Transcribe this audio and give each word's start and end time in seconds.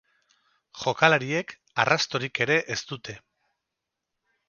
Jokalariek 0.83 1.53
arrastorik 1.85 2.43
ere 2.47 2.59
ez 2.77 2.81
dute. 2.93 3.19